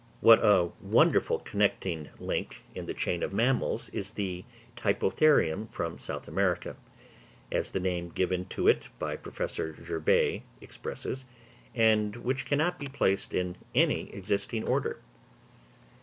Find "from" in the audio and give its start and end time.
5.69-5.99